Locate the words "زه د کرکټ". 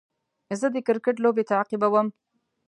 0.59-1.15